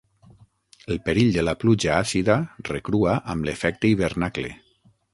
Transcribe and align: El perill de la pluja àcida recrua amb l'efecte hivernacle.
El 0.95 0.99
perill 1.09 1.29
de 1.35 1.43
la 1.43 1.53
pluja 1.65 1.93
àcida 1.97 2.39
recrua 2.73 3.15
amb 3.35 3.49
l'efecte 3.49 3.93
hivernacle. 3.95 4.53